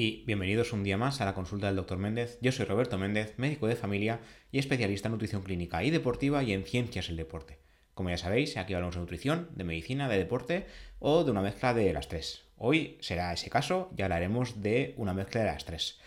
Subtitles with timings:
[0.00, 1.98] y bienvenidos un día más a la consulta del Dr.
[1.98, 2.38] Méndez.
[2.40, 6.54] Yo soy Roberto Méndez, médico de familia y especialista en nutrición clínica y deportiva y
[6.54, 7.58] en ciencias del deporte.
[7.92, 10.64] Como ya sabéis, aquí hablamos de nutrición, de medicina, de deporte
[11.00, 12.46] o de una mezcla de las tres.
[12.56, 16.00] Hoy será ese caso, ya hablaremos de una mezcla de las tres.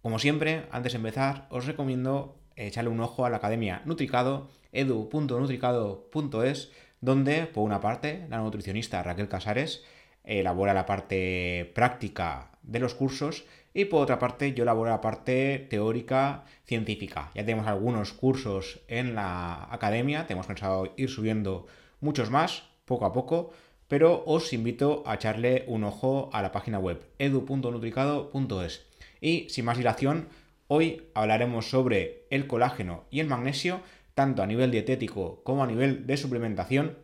[0.00, 6.70] Como siempre, antes de empezar, os recomiendo echarle un ojo a la academia Nutricado, edu.nutricado.es,
[7.00, 9.82] donde, por una parte, la nutricionista Raquel Casares
[10.22, 15.66] elabora la parte práctica de los cursos y por otra parte yo elaboro la parte
[15.70, 17.30] teórica científica.
[17.34, 21.66] Ya tenemos algunos cursos en la academia, tenemos pensado ir subiendo
[22.00, 23.50] muchos más poco a poco,
[23.88, 28.86] pero os invito a echarle un ojo a la página web edu.nutricado.es.
[29.20, 30.28] Y sin más dilación,
[30.68, 33.80] hoy hablaremos sobre el colágeno y el magnesio,
[34.14, 36.98] tanto a nivel dietético como a nivel de suplementación.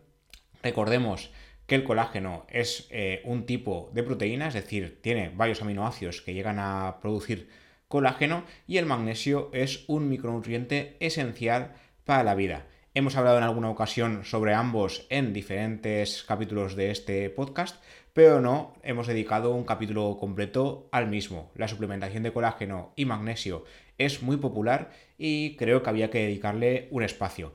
[0.62, 1.30] Recordemos
[1.70, 6.34] que el colágeno es eh, un tipo de proteína, es decir, tiene varios aminoácidos que
[6.34, 7.48] llegan a producir
[7.86, 12.66] colágeno y el magnesio es un micronutriente esencial para la vida.
[12.92, 17.80] Hemos hablado en alguna ocasión sobre ambos en diferentes capítulos de este podcast,
[18.14, 21.52] pero no hemos dedicado un capítulo completo al mismo.
[21.54, 23.64] La suplementación de colágeno y magnesio
[23.96, 27.54] es muy popular y creo que había que dedicarle un espacio.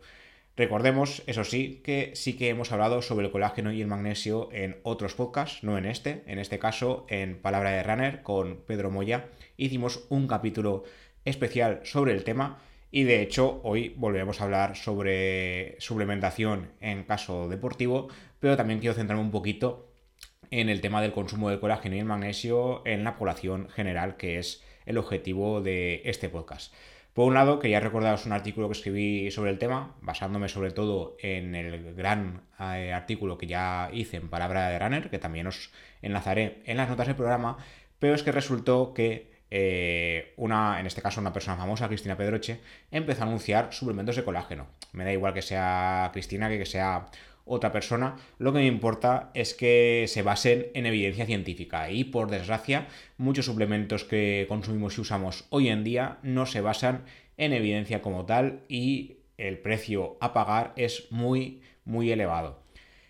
[0.58, 4.78] Recordemos, eso sí, que sí que hemos hablado sobre el colágeno y el magnesio en
[4.84, 6.23] otros podcasts, no en este.
[6.28, 10.86] En este caso, en Palabra de Runner con Pedro Moya, hicimos un capítulo
[11.26, 12.61] especial sobre el tema.
[12.89, 18.08] Y de hecho, hoy volveremos a hablar sobre suplementación en caso deportivo,
[18.39, 19.92] pero también quiero centrarme un poquito
[20.52, 24.39] en el tema del consumo de colágeno y el magnesio en la población general, que
[24.39, 26.73] es el objetivo de este podcast.
[27.16, 31.16] Por un lado, quería recordaros un artículo que escribí sobre el tema, basándome sobre todo
[31.21, 35.71] en el gran eh, artículo que ya hice en Palabra de Runner, que también os
[36.02, 37.58] enlazaré en las notas del programa,
[37.99, 42.59] pero es que resultó que eh, una, en este caso una persona famosa, Cristina Pedroche,
[42.92, 44.67] empezó a anunciar suplementos de colágeno.
[44.92, 47.05] Me da igual que sea Cristina que que sea
[47.45, 52.30] otra persona, lo que me importa es que se basen en evidencia científica y por
[52.30, 57.05] desgracia muchos suplementos que consumimos y usamos hoy en día no se basan
[57.38, 62.64] en evidencia como tal y el precio a pagar es muy muy elevado.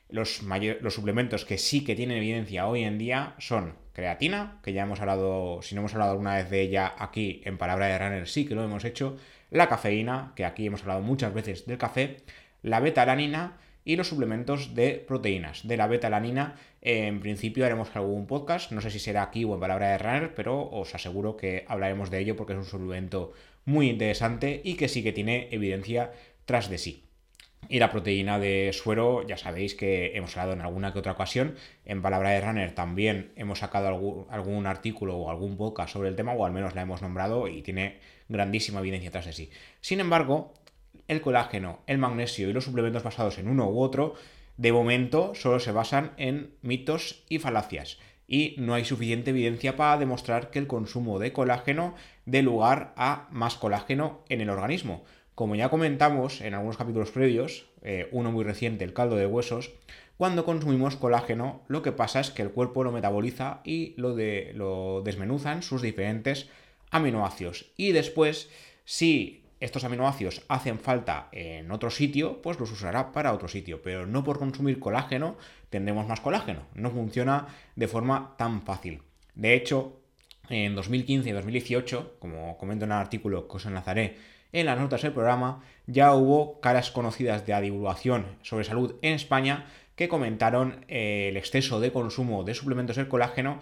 [0.09, 0.43] Los,
[0.81, 4.99] los suplementos que sí que tienen evidencia hoy en día son creatina, que ya hemos
[4.99, 8.45] hablado, si no hemos hablado alguna vez de ella aquí en Palabra de Runner, sí
[8.45, 9.17] que lo hemos hecho,
[9.49, 12.17] la cafeína, que aquí hemos hablado muchas veces del café,
[12.61, 15.65] la beta-alanina y los suplementos de proteínas.
[15.65, 19.59] De la beta-alanina, en principio haremos algún podcast, no sé si será aquí o en
[19.59, 23.31] Palabra de Runner, pero os aseguro que hablaremos de ello porque es un suplemento
[23.63, 26.11] muy interesante y que sí que tiene evidencia
[26.45, 27.03] tras de sí.
[27.67, 31.55] Y la proteína de suero, ya sabéis que hemos hablado en alguna que otra ocasión.
[31.83, 36.15] En Palabra de Runner también hemos sacado algún, algún, artículo o algún podcast sobre el
[36.15, 37.97] tema, o al menos la hemos nombrado y tiene
[38.29, 39.49] grandísima evidencia tras de sí.
[39.81, 40.53] Sin embargo,
[41.07, 44.15] el colágeno, el magnesio y los suplementos basados en uno u otro,
[44.57, 47.99] de momento solo se basan en mitos y falacias.
[48.27, 51.93] Y no hay suficiente evidencia para demostrar que el consumo de colágeno
[52.25, 55.03] dé lugar a más colágeno en el organismo.
[55.35, 59.73] Como ya comentamos en algunos capítulos previos, eh, uno muy reciente, el caldo de huesos,
[60.17, 64.15] cuando consumimos colágeno lo que pasa es que el cuerpo lo metaboliza y lo,
[64.53, 66.47] lo desmenuzan sus diferentes
[66.89, 67.65] aminoácidos.
[67.75, 68.49] Y después,
[68.85, 73.81] si estos aminoácidos hacen falta en otro sitio, pues los usará para otro sitio.
[73.81, 75.37] Pero no por consumir colágeno
[75.69, 76.61] tendremos más colágeno.
[76.75, 79.01] No funciona de forma tan fácil.
[79.33, 79.99] De hecho,
[80.49, 84.17] en 2015 y 2018, como comento en el artículo que os enlazaré
[84.51, 89.65] en las notas del programa, ya hubo caras conocidas de divulgación sobre salud en España
[89.95, 93.59] que comentaron eh, el exceso de consumo de suplementos del colágeno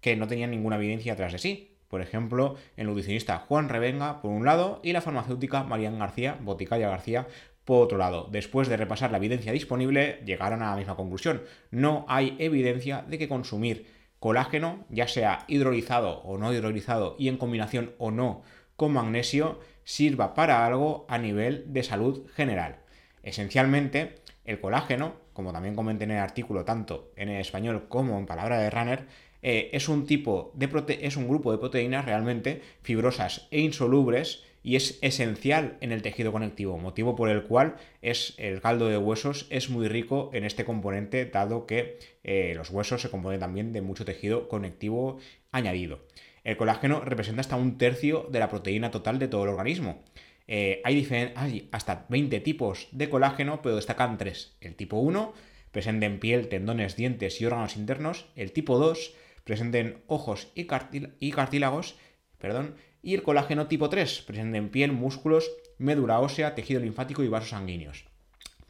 [0.00, 1.73] que no tenían ninguna evidencia atrás de sí.
[1.94, 6.88] Por ejemplo, el nutricionista Juan Revenga, por un lado, y la farmacéutica Marian García, Boticaria
[6.88, 7.28] García,
[7.64, 8.26] por otro lado.
[8.32, 11.44] Después de repasar la evidencia disponible, llegaron a la misma conclusión.
[11.70, 13.86] No hay evidencia de que consumir
[14.18, 18.42] colágeno, ya sea hidrolizado o no hidrolizado y en combinación o no
[18.74, 22.80] con magnesio, sirva para algo a nivel de salud general.
[23.22, 28.58] Esencialmente, el colágeno, como también comenté en el artículo tanto en español como en palabra
[28.58, 29.06] de Runner,
[29.46, 30.70] eh, es un tipo de
[31.02, 36.32] es un grupo de proteínas realmente fibrosas e insolubles y es esencial en el tejido
[36.32, 40.64] conectivo, motivo por el cual es el caldo de huesos es muy rico en este
[40.64, 45.18] componente, dado que eh, los huesos se componen también de mucho tejido conectivo
[45.52, 46.00] añadido.
[46.42, 50.02] El colágeno representa hasta un tercio de la proteína total de todo el organismo.
[50.48, 51.06] Eh, hay,
[51.36, 54.56] hay hasta 20 tipos de colágeno, pero destacan tres.
[54.62, 55.34] El tipo 1,
[55.70, 58.24] presente en piel, tendones, dientes y órganos internos.
[58.36, 59.14] El tipo 2,
[59.44, 61.96] presenten ojos y, cartílagos,
[62.38, 67.28] perdón, y el colágeno tipo 3, presente en piel, músculos, médula ósea, tejido linfático y
[67.28, 68.06] vasos sanguíneos.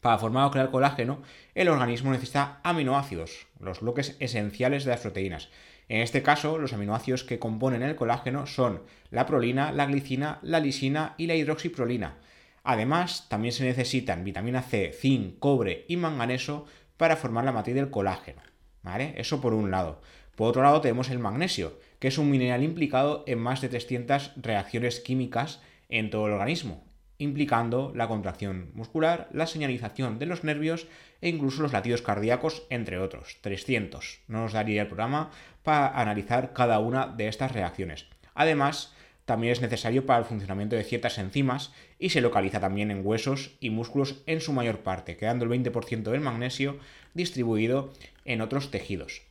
[0.01, 1.23] Para formar o crear colágeno,
[1.55, 5.49] el organismo necesita aminoácidos, los bloques esenciales de las proteínas.
[5.89, 10.61] En este caso, los aminoácidos que componen el colágeno son la prolina, la glicina, la
[10.61, 12.19] lisina y la hidroxiprolina.
[12.65, 16.67] Además, también se necesitan vitamina C, zinc, cobre y manganeso
[16.97, 18.43] para formar la matriz del colágeno.
[18.83, 19.15] ¿Vale?
[19.17, 20.03] Eso por un lado.
[20.37, 24.33] Por otro lado tenemos el magnesio, que es un mineral implicado en más de 300
[24.37, 26.85] reacciones químicas en todo el organismo,
[27.19, 30.87] implicando la contracción muscular, la señalización de los nervios
[31.21, 33.39] e incluso los latidos cardíacos, entre otros.
[33.41, 34.21] 300.
[34.27, 35.31] No nos daría el programa
[35.63, 38.07] para analizar cada una de estas reacciones.
[38.35, 38.93] Además,
[39.25, 43.53] también es necesario para el funcionamiento de ciertas enzimas y se localiza también en huesos
[43.61, 46.79] y músculos en su mayor parte, quedando el 20% del magnesio
[47.15, 47.93] distribuido
[48.27, 49.23] en otros tejidos.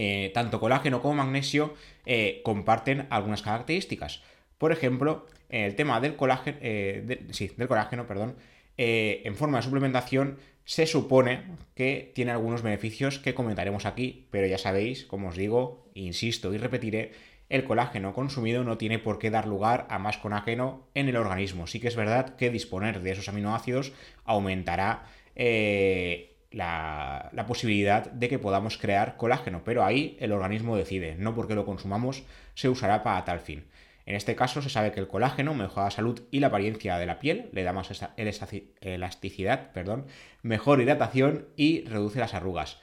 [0.00, 1.74] Eh, tanto colágeno como magnesio
[2.06, 4.22] eh, comparten algunas características.
[4.56, 8.36] Por ejemplo, el tema del colágeno, eh, sí, del colágeno, perdón,
[8.76, 11.42] en forma de suplementación se supone
[11.74, 16.58] que tiene algunos beneficios que comentaremos aquí, pero ya sabéis, como os digo, insisto y
[16.58, 17.10] repetiré,
[17.48, 21.66] el colágeno consumido no tiene por qué dar lugar a más colágeno en el organismo.
[21.66, 23.92] Sí que es verdad que disponer de esos aminoácidos
[24.24, 25.06] aumentará
[26.50, 31.66] la, posibilidad de que podamos crear colágeno, pero ahí el organismo decide, no porque lo
[31.66, 32.22] consumamos
[32.54, 33.66] se usará para tal fin.
[34.06, 37.06] En este caso se sabe que el colágeno mejora la salud y la apariencia de
[37.06, 37.90] la piel, le da más
[38.80, 40.06] elasticidad, perdón,
[40.42, 42.78] mejor hidratación y reduce las arrugas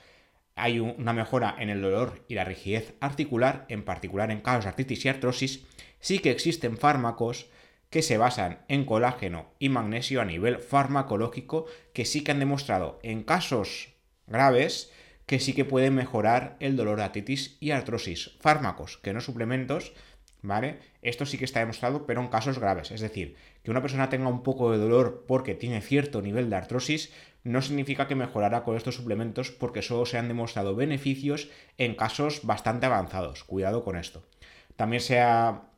[0.56, 4.70] hay una mejora en el dolor y la rigidez articular, en particular en casos de
[4.70, 5.66] artritis y artrosis,
[6.00, 7.48] sí que existen fármacos
[7.96, 13.00] que se basan en colágeno y magnesio a nivel farmacológico que sí que han demostrado
[13.04, 13.94] en casos
[14.28, 14.92] graves
[15.26, 18.36] que sí que pueden mejorar el dolor de artritis y artrosis.
[18.42, 19.94] Fármacos que no suplementos,
[20.42, 20.80] ¿vale?
[21.02, 22.92] Esto sí que está demostrado, pero en casos graves.
[22.92, 26.58] Es decir, que una persona tenga un poco de dolor porque tiene cierto nivel de
[26.58, 27.14] artrosis
[27.46, 32.42] no significa que mejorará con estos suplementos porque solo se han demostrado beneficios en casos
[32.44, 33.46] bastante avanzados.
[33.46, 34.26] Cuidado con esto.
[34.76, 35.70] También se ha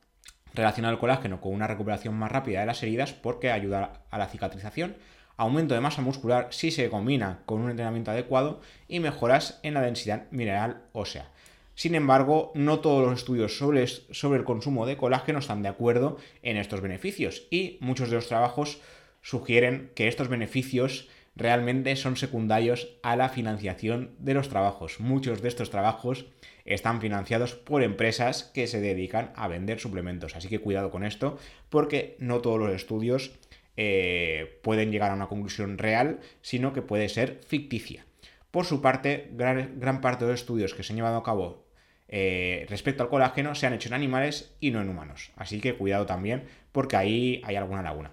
[0.58, 4.28] relacionado el colágeno con una recuperación más rápida de las heridas porque ayuda a la
[4.28, 4.98] cicatrización,
[5.38, 9.82] aumento de masa muscular si se combina con un entrenamiento adecuado y mejoras en la
[9.82, 11.30] densidad mineral ósea.
[11.76, 16.18] Sin embargo, no todos los estudios sobre, sobre el consumo de colágeno están de acuerdo
[16.42, 18.82] en estos beneficios y muchos de los trabajos
[19.22, 25.00] sugieren que estos beneficios realmente son secundarios a la financiación de los trabajos.
[25.00, 26.26] Muchos de estos trabajos
[26.66, 30.36] están financiados por empresas que se dedican a vender suplementos.
[30.36, 31.38] Así que cuidado con esto,
[31.70, 33.32] porque no todos los estudios
[33.78, 38.06] eh, pueden llegar a una conclusión real, sino que puede ser ficticia.
[38.52, 41.68] Por su parte, gran, parte de los estudios que se han llevado a cabo
[42.10, 45.32] eh, respecto al colágeno se han hecho en animales y no en humanos.
[45.36, 48.12] Así que cuidado también, porque ahí hay alguna laguna.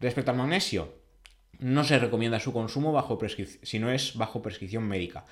[0.00, 1.01] Respecto al magnesio,
[1.62, 3.18] no se recomienda su consumo bajo
[3.62, 5.24] si no es bajo prescripción médica.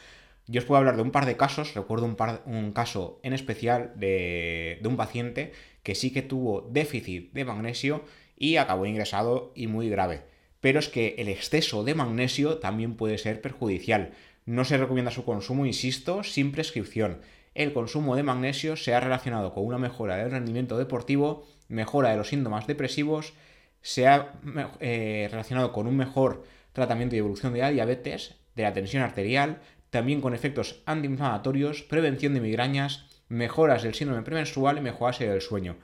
[0.47, 2.17] Yo os puedo hablar de un par de casos, recuerdo un,
[2.47, 8.05] un caso en especial de, de, un paciente que sí que tuvo déficit de magnesio
[8.37, 10.23] y acabó ingresado y muy grave.
[10.61, 14.13] Pero es que el exceso de magnesio también puede ser perjudicial.
[14.47, 17.21] No se recomienda su consumo, insisto, sin prescripción.
[17.55, 22.17] El consumo de magnesio se ha relacionado con una mejora del rendimiento deportivo, mejora de
[22.17, 23.35] los síntomas depresivos,
[23.83, 24.33] se ha
[24.81, 29.61] eh, relacionado con un mejor tratamiento y evolución de la diabetes, de la tensión arterial,
[29.91, 35.77] también con efectos antiinflamatorios, prevención de migrañas, mejoras del síndrome premenstrual y mejoras del sueño.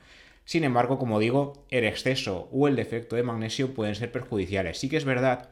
[0.44, 4.78] Sin embargo, como digo, el exceso o el defecto de magnesio pueden ser perjudiciales.
[4.78, 5.50] Sí que es verdad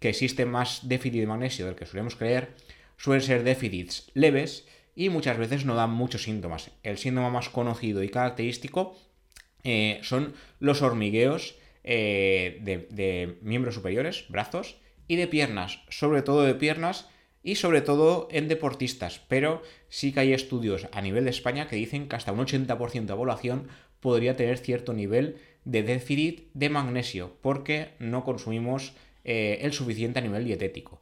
[0.00, 2.50] que existe más déficit de magnesio del que solemos creer,
[2.96, 6.72] suelen ser déficits leves y muchas veces no dan muchos síntomas.
[6.82, 8.96] El síntoma más conocido y característico
[9.62, 14.76] eh, son los hormigueos eh, de, miembros superiores, brazos,
[15.08, 17.08] y de piernas, sobre todo de piernas
[17.42, 21.76] y sobre todo en deportistas, pero sí que hay estudios a nivel de España que
[21.76, 23.68] dicen que hasta un 80% de población
[24.00, 30.22] podría tener cierto nivel de déficit de magnesio porque no consumimos eh, el suficiente a
[30.22, 31.00] nivel dietético.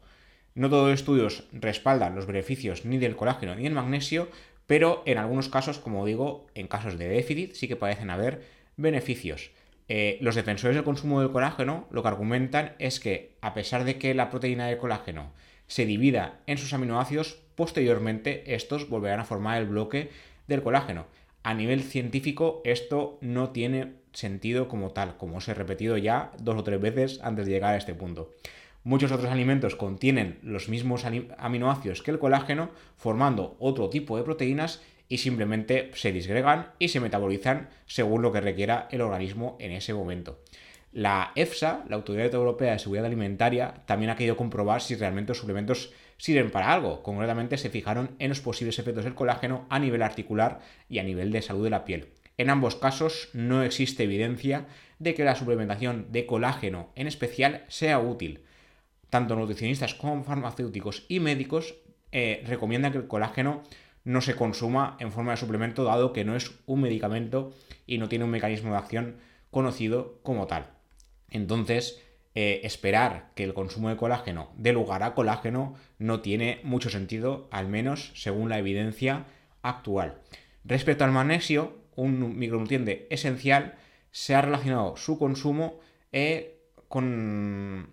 [0.55, 4.29] No todos los estudios respaldan los beneficios ni del colágeno ni del magnesio,
[4.67, 8.43] pero en algunos casos, como digo, en casos de déficit sí que parecen haber
[8.77, 9.51] beneficios.
[9.92, 13.99] Eh, los defensores del consumo del colágeno lo que argumentan es que, a pesar de
[13.99, 15.32] que la proteína de colágeno
[15.66, 20.11] se divida en sus aminoácidos, posteriormente estos volverán a formar el bloque
[20.47, 21.06] del colágeno.
[21.42, 26.56] A nivel científico, esto no tiene sentido como tal, como os he repetido ya dos
[26.56, 28.30] o tres veces antes de llegar a este punto.
[28.85, 31.04] Muchos otros alimentos contienen los mismos
[31.37, 34.80] aminoácidos que el colágeno, formando otro tipo de proteínas
[35.11, 39.93] y simplemente se disgregan y se metabolizan según lo que requiera el organismo en ese
[39.93, 40.38] momento.
[40.93, 45.38] La EFSA, la Autoridad Europea de Seguridad Alimentaria, también ha querido comprobar si realmente los
[45.38, 47.02] suplementos sirven para algo.
[47.02, 51.33] Concretamente se fijaron en los posibles efectos del colágeno a nivel articular y a nivel
[51.33, 52.09] de salud de la piel.
[52.38, 54.67] En ambos casos no existe evidencia
[55.00, 58.45] de que la suplementación de colágeno en especial sea útil.
[59.11, 61.75] Tanto nutricionistas como farmacéuticos y médicos
[62.12, 63.62] eh, recomiendan que el colágeno
[64.11, 67.52] no se consuma en forma de suplemento dado que no es un medicamento
[67.87, 69.17] y no tiene un mecanismo de acción
[69.52, 70.71] conocido como tal.
[71.31, 72.02] Entonces,
[72.35, 77.49] eh, esperar que el consumo de colágeno dé lugar a colágeno no tiene mucho sentido,
[77.52, 79.26] al menos según la evidencia
[79.62, 80.19] actual.
[80.64, 83.76] Respecto al magnesio, un micronutriente esencial,
[84.11, 85.79] se ha relacionado su consumo
[86.11, 87.90] eh, con,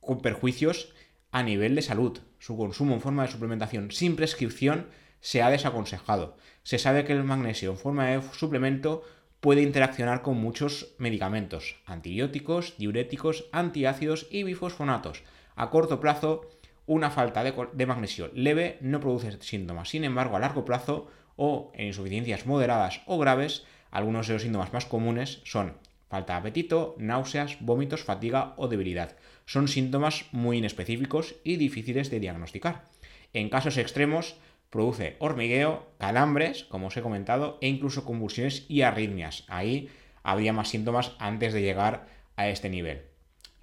[0.00, 0.92] con perjuicios
[1.30, 2.18] a nivel de salud.
[2.38, 4.88] Su consumo en forma de suplementación sin prescripción
[5.24, 6.36] se ha desaconsejado.
[6.64, 9.02] Se sabe que el magnesio en forma de suplemento
[9.40, 15.22] puede interaccionar con muchos medicamentos, antibióticos, diuréticos, antiácidos y bifosfonatos.
[15.56, 16.50] A corto plazo,
[16.84, 19.88] una falta de, magnesio leve no produce síntomas.
[19.88, 24.74] Sin embargo, a largo plazo o en insuficiencias moderadas o graves, algunos de los síntomas
[24.74, 25.78] más comunes son
[26.10, 29.16] falta de apetito, náuseas, vómitos, fatiga o debilidad.
[29.46, 32.84] Son síntomas muy inespecíficos y difíciles de diagnosticar.
[33.32, 34.36] En casos extremos,
[34.74, 39.44] produce hormigueo, calambres, como os he comentado, e incluso convulsiones y arritmias.
[39.46, 39.88] Ahí
[40.24, 43.02] habría más síntomas antes de llegar a este nivel.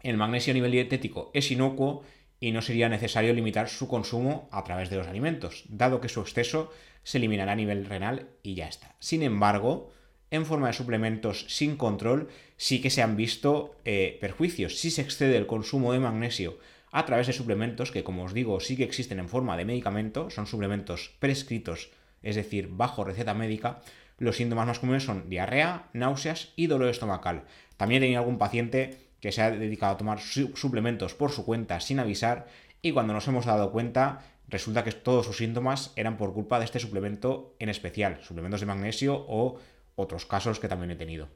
[0.03, 2.03] El magnesio a nivel dietético es inocuo
[2.39, 6.21] y no sería necesario limitar su consumo a través de los alimentos, dado que su
[6.21, 6.71] exceso
[7.03, 8.95] se eliminará a nivel renal y ya está.
[8.99, 9.91] Sin embargo,
[10.29, 14.77] en forma de suplementos sin control, sí que se han visto eh, perjuicios.
[14.77, 16.57] Si se excede el consumo de magnesio
[16.91, 20.29] a través de suplementos que, como os digo, sí que existen en forma de medicamento,
[20.29, 23.81] son suplementos prescritos, es decir, bajo receta médica,
[24.17, 27.45] los síntomas más comunes son diarrea, náuseas y dolor estomacal.
[27.77, 31.79] También he tenido algún paciente que se ha dedicado a tomar suplementos por su cuenta
[31.79, 32.47] sin avisar
[32.81, 36.65] y cuando nos hemos dado cuenta resulta que todos sus síntomas eran por culpa de
[36.65, 39.59] este suplemento en especial, suplementos de magnesio o
[39.95, 41.29] otros casos que también he tenido.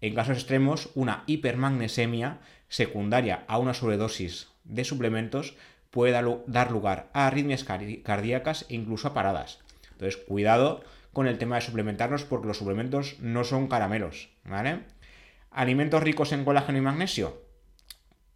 [0.00, 2.38] En casos extremos, una hipermagnesemia
[2.68, 5.56] secundaria a una sobredosis de suplementos
[5.90, 9.58] puede dar lugar a arritmias cardíacas e incluso a paradas.
[9.92, 10.82] Entonces, cuidado
[11.12, 14.28] con el tema de suplementarnos porque los suplementos no son caramelos.
[15.50, 17.42] Alimentos ricos en colágeno y magnesio.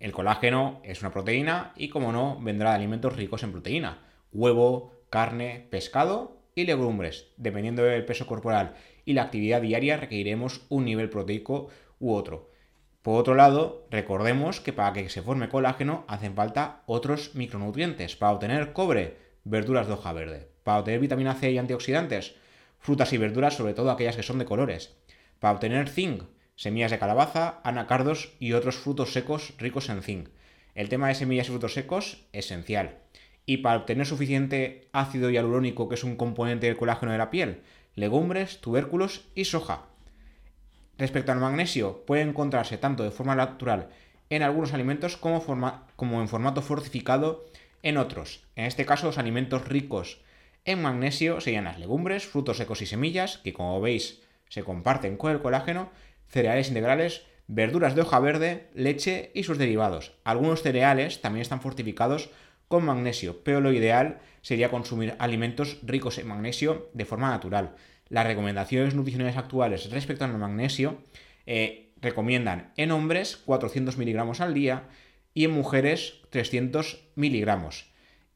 [0.01, 4.03] El colágeno es una proteína y, como no, vendrá de alimentos ricos en proteína.
[4.33, 7.29] Huevo, carne, pescado y legumbres.
[7.37, 8.75] Dependiendo del peso corporal
[9.05, 11.69] y la actividad diaria, requeriremos un nivel proteico
[12.01, 12.51] u otro.
[13.03, 18.15] Por otro lado, recordemos que para que se forme colágeno hacen falta otros micronutrientes.
[18.15, 20.49] Para obtener cobre, verduras de hoja verde.
[20.63, 22.37] Para obtener vitamina C y antioxidantes,
[22.79, 24.95] frutas y verduras, sobre todo aquellas que son de colores.
[25.41, 26.23] Para obtener zinc,
[26.55, 30.29] semillas de calabaza, anacardos y otros frutos secos ricos en zinc.
[30.77, 32.99] El tema de semillas y frutos secos, esencial.
[33.47, 37.63] Y para obtener suficiente ácido hialurónico, que es un componente del colágeno de la piel,
[37.97, 39.89] legumbres, tubérculos y soja.
[40.99, 43.89] Respecto al magnesio, puede encontrarse tanto de forma natural
[44.31, 45.43] en algunos alimentos como,
[45.97, 47.47] como en formato fortificado
[47.83, 48.45] en otros.
[48.57, 50.21] En este caso, los alimentos ricos
[50.65, 55.33] en magnesio serían las legumbres, frutos secos y semillas, que como veis se comparten con
[55.33, 55.91] el colágeno,
[56.29, 60.13] cereales integrales, verduras de hoja verde, leche y sus derivados.
[60.25, 62.31] Algunos cereales también están fortificados
[62.69, 67.75] con magnesio, pero lo ideal sería consumir alimentos ricos en magnesio de forma natural
[68.13, 70.99] las recomendaciones nutricionales actuales respecto al magnesio
[71.47, 74.91] eh, recomiendan en hombres 400 miligramos al día
[75.33, 77.87] y en mujeres 300 miligramos.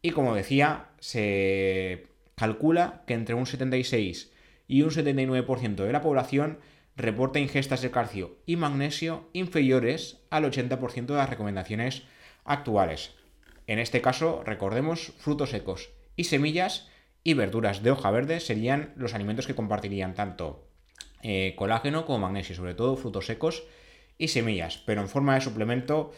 [0.00, 2.06] Y como decía, se
[2.36, 4.32] calcula que entre un 76
[4.66, 6.58] y un 79% de la población
[6.96, 12.04] reporta ingestas de calcio y magnesio inferiores al 80% de las recomendaciones
[12.46, 13.12] actuales.
[13.66, 16.88] En este caso, recordemos frutos secos y semillas
[17.26, 20.68] y verduras de hoja verde serían los alimentos que compartirían tanto
[21.24, 23.64] eh, colágeno como magnesio, sobre todo frutos secos
[24.16, 24.80] y semillas.
[24.86, 26.12] Pero en forma de suplemento,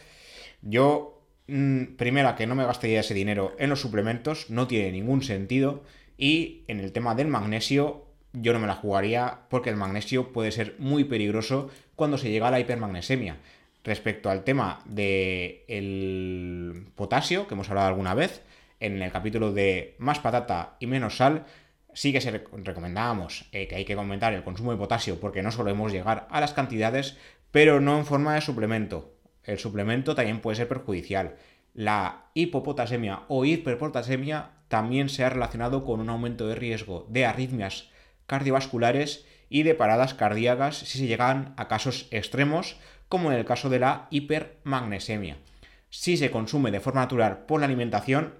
[0.61, 5.23] yo, mm, primero, que no me gastaría ese dinero en los suplementos, no tiene ningún
[5.23, 5.81] sentido.
[6.15, 10.51] Y en el tema del magnesio, yo no me la jugaría porque el magnesio puede
[10.51, 13.37] ser muy peligroso cuando se llega a la hipermagnesemia.
[13.83, 18.43] Respecto al tema del potasio, que hemos hablado alguna vez,
[18.79, 21.45] en el capítulo de más patata y menos sal,
[21.93, 25.51] sí que se recomendábamos eh, que hay que aumentar el consumo de potasio porque no
[25.51, 27.17] solemos llegar a las cantidades,
[27.51, 29.13] pero no en forma de suplemento.
[29.43, 31.35] El suplemento también puede ser perjudicial.
[31.73, 37.89] La hipopotasemia o hiperpotasemia también se ha relacionado con un aumento de riesgo de arritmias
[38.27, 43.69] cardiovasculares y de paradas cardíacas si se llegan a casos extremos, como en el caso
[43.69, 45.37] de la hipermagnesemia.
[45.89, 48.35] Si se consume de forma natural por la alimentación,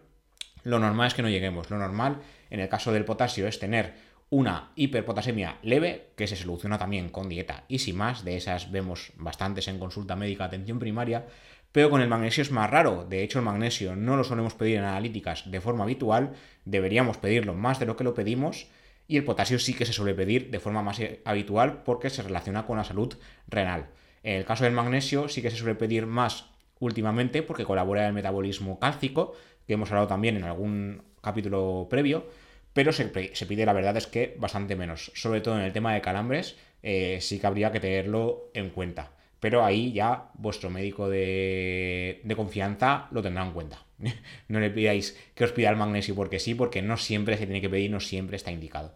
[0.64, 1.70] lo normal es que no lleguemos.
[1.70, 3.94] Lo normal, en el caso del potasio, es tener
[4.30, 9.12] una hiperpotasemia leve, que se soluciona también con dieta y sin más, de esas vemos
[9.18, 11.26] bastantes en consulta médica, atención primaria,
[11.72, 13.06] pero con el magnesio es más raro.
[13.10, 16.34] De hecho, el magnesio no lo solemos pedir en analíticas de forma habitual,
[16.66, 18.68] deberíamos pedirlo más de lo que lo pedimos,
[19.08, 22.68] y el potasio sí que se suele pedir de forma más habitual porque se relaciona
[22.68, 23.16] con la salud
[23.48, 23.88] renal.
[24.22, 26.46] En el caso del magnesio sí que se suele pedir más
[26.80, 29.34] últimamente porque colabora en el metabolismo cálcico,
[29.70, 32.26] que hemos hablado también en algún capítulo previo,
[32.74, 35.12] pero se, pide, la verdad es que bastante menos.
[35.14, 39.12] Sobre todo en el tema de calambres, eh, sí que habría que tenerlo en cuenta.
[39.40, 43.86] Pero ahí ya vuestro médico de, confianza lo tendrá en cuenta.
[44.48, 47.62] no le pidáis que os pida el magnesio porque sí, porque no siempre se tiene
[47.62, 48.96] que pedir, no siempre está indicado.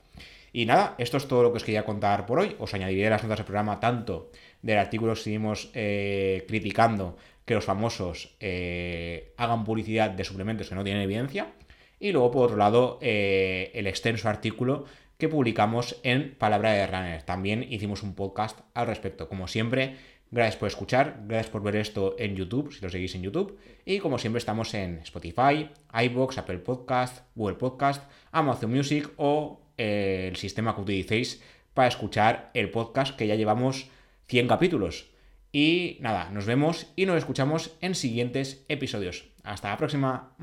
[0.53, 2.55] Y nada, esto es todo lo que os quería contar por hoy.
[2.57, 4.31] Os añadiré las notas del programa tanto
[4.63, 7.15] del artículo que seguimos eh, criticando
[7.45, 11.53] que los famosos eh, hagan publicidad de suplementos que no tienen evidencia.
[11.99, 14.85] Y luego, por otro lado, eh, el extenso artículo
[15.17, 17.23] que publicamos en Palabra de Runner.
[17.23, 19.29] También hicimos un podcast al respecto.
[19.29, 19.95] Como siempre,
[20.33, 23.59] Gracias por escuchar, gracias por ver esto en YouTube, si lo seguís en YouTube.
[23.85, 30.29] Y como siempre estamos en Spotify, iBox, Apple Podcast, Google Podcast, Amazon Music o eh,
[30.31, 31.43] el sistema que utilicéis
[31.75, 33.91] para escuchar el podcast que ya llevamos
[34.25, 35.12] 100 capítulos.
[35.53, 39.29] Y nada, nos vemos y nos escuchamos en siguientes episodios.
[39.43, 40.35] Hasta la próxima.